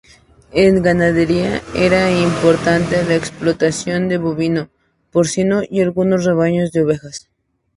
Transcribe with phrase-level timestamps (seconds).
[0.63, 1.53] En ganadería
[1.87, 4.63] era importante la explotación de bovino,
[5.11, 7.17] porcino y algunos rebaños de ovejas.